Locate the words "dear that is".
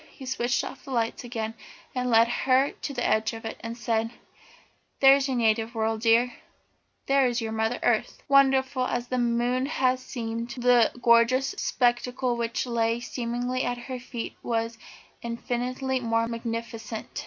6.01-7.39